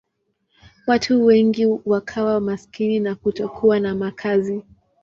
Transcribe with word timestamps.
Watu 0.87 1.25
wengi 1.25 1.65
wakawa 1.85 2.39
maskini 2.39 2.99
na 2.99 3.15
kutokuwa 3.15 3.79
na 3.79 3.95
makazi. 3.95 4.63